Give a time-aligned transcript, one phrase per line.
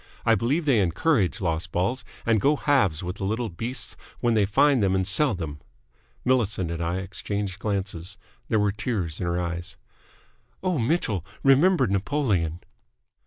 [0.25, 4.47] I believe they encourage lost balls, and go halves with the little beasts when they
[4.47, 5.61] find them and sell them!"
[6.25, 8.17] Millicent and I exchanged glances.
[8.47, 9.77] There were tears in her eyes.
[10.63, 11.23] "Oh, Mitchell!
[11.43, 12.61] Remember Napoleon!"